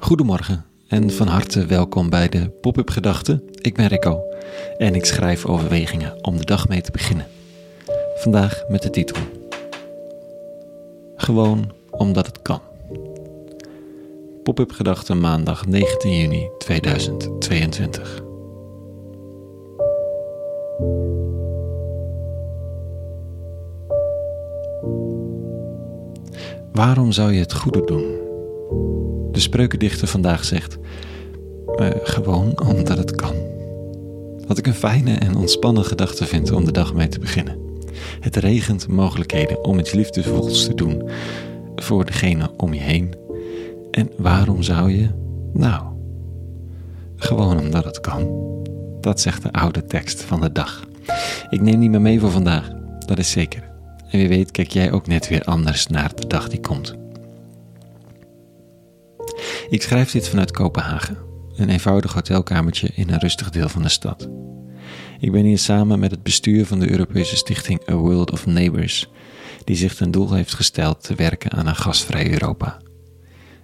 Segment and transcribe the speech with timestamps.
[0.00, 3.42] Goedemorgen en van harte welkom bij de Pop-up Gedachten.
[3.54, 4.22] Ik ben Rico
[4.78, 7.26] en ik schrijf overwegingen om de dag mee te beginnen.
[8.14, 9.16] Vandaag met de titel
[11.16, 12.60] Gewoon omdat het kan.
[14.42, 18.22] Pop-up Gedachten maandag 19 juni 2022.
[26.72, 28.26] Waarom zou je het goede doen?
[29.38, 30.78] De spreukendichter vandaag zegt:
[31.80, 33.34] uh, Gewoon omdat het kan.
[34.46, 37.58] Wat ik een fijne en ontspannen gedachte vind om de dag mee te beginnen.
[38.20, 41.10] Het regent mogelijkheden om iets liefdevols te doen
[41.76, 43.14] voor degene om je heen.
[43.90, 45.08] En waarom zou je?
[45.52, 45.82] Nou,
[47.16, 48.28] gewoon omdat het kan.
[49.00, 50.86] Dat zegt de oude tekst van de dag.
[51.50, 52.70] Ik neem niet meer mee voor vandaag,
[53.06, 53.62] dat is zeker.
[54.10, 56.96] En wie weet kijk jij ook net weer anders naar de dag die komt.
[59.70, 61.18] Ik schrijf dit vanuit Kopenhagen,
[61.56, 64.28] een eenvoudig hotelkamertje in een rustig deel van de stad.
[65.18, 69.08] Ik ben hier samen met het bestuur van de Europese stichting A World of Neighbors,
[69.64, 72.78] die zich ten doel heeft gesteld te werken aan een gastvrij Europa.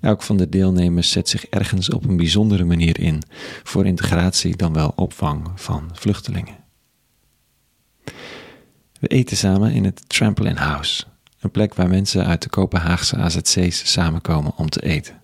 [0.00, 3.22] Elk van de deelnemers zet zich ergens op een bijzondere manier in
[3.62, 6.56] voor integratie dan wel opvang van vluchtelingen.
[9.00, 11.04] We eten samen in het Trampoline House,
[11.40, 15.19] een plek waar mensen uit de Kopenhaagse AZC's samenkomen om te eten.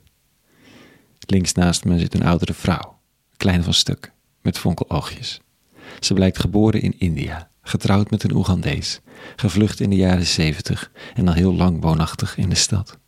[1.26, 2.98] Links naast me zit een oudere vrouw,
[3.36, 5.40] klein van stuk, met fonkeloogjes.
[6.00, 9.00] Ze blijkt geboren in India, getrouwd met een Oegandees,
[9.36, 12.98] gevlucht in de jaren zeventig en al heel lang woonachtig in de stad.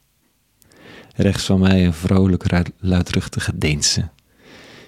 [1.14, 4.10] Rechts van mij een vrolijk, luidruchtige Deense.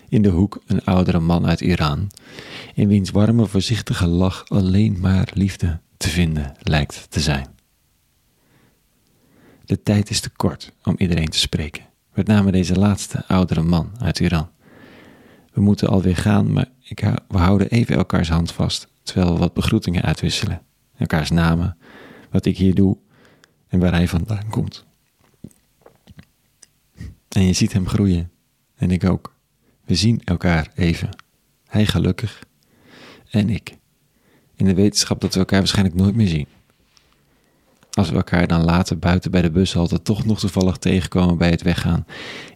[0.09, 2.11] In de hoek een oudere man uit Iran,
[2.75, 7.47] in wiens warme, voorzichtige lach alleen maar liefde te vinden lijkt te zijn.
[9.65, 11.90] De tijd is te kort om iedereen te spreken.
[12.21, 14.51] Met name deze laatste, oudere man uit Iran.
[15.53, 19.55] We moeten alweer gaan, maar ik, we houden even elkaars hand vast, terwijl we wat
[19.55, 20.63] begroetingen uitwisselen.
[20.97, 21.77] Elkaars namen,
[22.31, 22.97] wat ik hier doe
[23.69, 24.87] en waar hij vandaan komt.
[27.29, 28.31] En je ziet hem groeien.
[28.77, 29.35] En ik ook.
[29.85, 31.09] We zien elkaar even.
[31.67, 32.45] Hij gelukkig.
[33.31, 33.79] En ik.
[34.55, 36.49] In de wetenschap dat we elkaar waarschijnlijk nooit meer zien.
[38.01, 41.63] Als we elkaar dan later buiten bij de bushalte toch nog toevallig tegenkomen bij het
[41.63, 42.07] weggaan,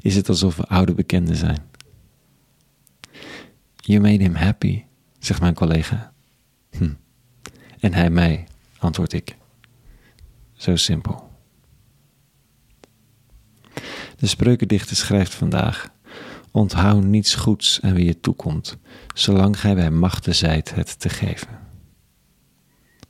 [0.00, 1.62] is het alsof we oude bekenden zijn.
[3.77, 4.84] You made him happy,
[5.19, 6.12] zegt mijn collega.
[6.71, 6.93] Hm.
[7.81, 8.47] En hij mij,
[8.78, 9.37] antwoord ik.
[10.53, 11.31] Zo simpel.
[14.16, 15.91] De spreukendichter schrijft vandaag:
[16.50, 18.76] Onthoud niets goeds aan wie je toekomt,
[19.15, 21.59] zolang gij bij machten zijt het te geven.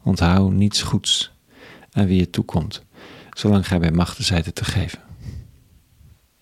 [0.03, 1.34] Onthoud niets goeds
[1.94, 2.84] aan wie je toekomt,
[3.32, 4.99] zolang gij bij machten zijt het te geven.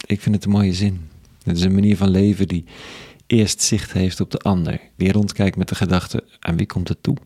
[0.07, 1.09] Ik vind het een mooie zin.
[1.43, 2.65] Het is een manier van leven die
[3.27, 7.03] eerst zicht heeft op de ander, die rondkijkt met de gedachte aan wie komt het
[7.03, 7.17] toe,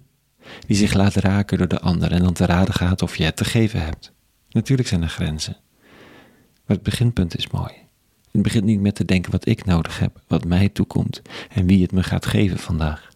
[0.66, 3.36] die zich laat raken door de ander en dan te raden gaat of je het
[3.36, 4.12] te geven hebt.
[4.50, 5.56] Natuurlijk zijn er grenzen,
[6.66, 7.72] maar het beginpunt is mooi.
[8.30, 11.82] Het begint niet met te denken wat ik nodig heb, wat mij toekomt en wie
[11.82, 13.08] het me gaat geven vandaag.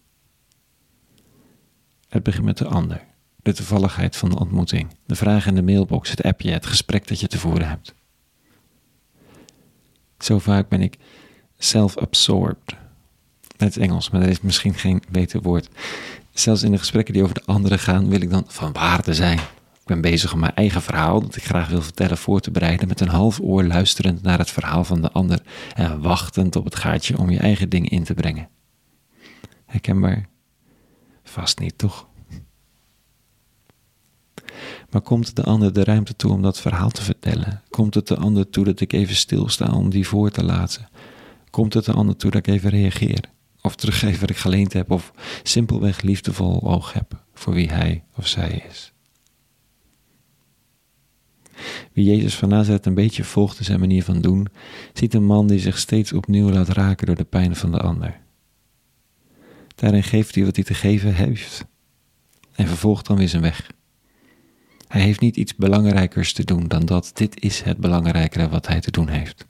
[2.09, 3.09] Het begint met de ander
[3.43, 7.21] de toevalligheid van de ontmoeting, de vraag in de mailbox, het appje, het gesprek dat
[7.21, 7.95] je te voeren hebt.
[10.19, 10.97] Zo vaak ben ik
[11.59, 12.77] self-absorbed.
[13.57, 15.69] Het Engels, maar dat is misschien geen beter woord.
[16.33, 19.39] Zelfs in de gesprekken die over de anderen gaan, wil ik dan van waarde zijn.
[19.81, 22.89] Ik ben bezig om mijn eigen verhaal, dat ik graag wil vertellen, voor te bereiden,
[22.89, 25.43] met een half oor luisterend naar het verhaal van de ander
[25.75, 28.49] en wachtend op het gaatje om je eigen ding in te brengen.
[29.67, 30.29] Herkenbaar?
[31.25, 32.09] Vast niet, toch?
[34.91, 37.63] Maar komt de ander de ruimte toe om dat verhaal te vertellen?
[37.71, 40.89] Komt het de ander toe dat ik even stilsta om die voor te laten?
[41.51, 43.25] Komt het de ander toe dat ik even reageer?
[43.63, 45.13] Of teruggeef wat ik geleend heb, of
[45.43, 48.93] simpelweg liefdevol oog heb voor wie hij of zij is?
[51.93, 54.47] Wie Jezus van Nazareth een beetje volgt in zijn manier van doen,
[54.93, 58.21] ziet een man die zich steeds opnieuw laat raken door de pijn van de ander.
[59.75, 61.65] Daarin geeft hij wat hij te geven heeft
[62.53, 63.71] en vervolgt dan weer zijn weg.
[64.91, 68.81] Hij heeft niet iets belangrijkers te doen dan dat dit is het belangrijkere wat hij
[68.81, 69.47] te doen heeft.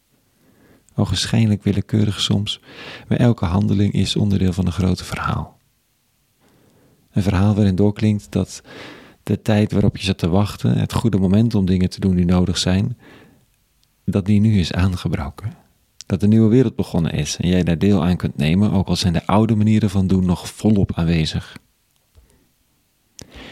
[0.94, 2.60] Ogenschijnlijk willekeurig soms,
[3.08, 5.58] maar elke handeling is onderdeel van een grote verhaal.
[7.12, 8.62] Een verhaal waarin doorklinkt dat
[9.22, 12.24] de tijd waarop je zat te wachten, het goede moment om dingen te doen die
[12.24, 12.98] nodig zijn,
[14.04, 15.52] dat die nu is aangebroken.
[16.06, 18.96] Dat de nieuwe wereld begonnen is en jij daar deel aan kunt nemen, ook al
[18.96, 21.56] zijn de oude manieren van doen nog volop aanwezig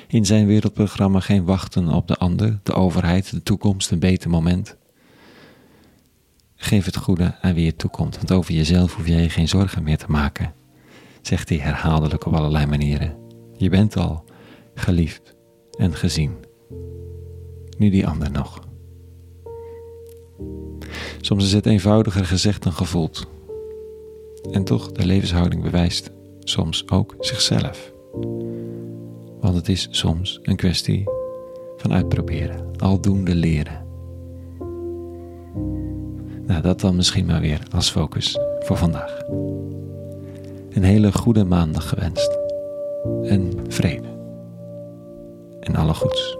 [0.09, 4.77] in zijn wereldprogramma geen wachten op de ander, de overheid, de toekomst, een beter moment.
[6.57, 9.83] Geef het goede aan wie je toekomt, want over jezelf hoef jij je geen zorgen
[9.83, 10.55] meer te maken,
[11.23, 13.17] zegt hij herhaaldelijk op allerlei manieren.
[13.57, 14.25] Je bent al
[14.75, 15.35] geliefd
[15.79, 16.37] en gezien.
[17.79, 18.67] Nu die ander nog.
[21.21, 23.27] Soms is het eenvoudiger gezegd dan gevoeld.
[24.51, 26.11] En toch, de levenshouding bewijst
[26.41, 27.93] soms ook zichzelf.
[29.41, 31.05] Want het is soms een kwestie
[31.77, 33.87] van uitproberen, aldoende leren.
[36.47, 39.19] Nou, dat dan misschien maar weer als focus voor vandaag.
[40.71, 42.39] Een hele goede maandag gewenst.
[43.23, 44.09] En vrede.
[45.61, 46.39] En alle goeds.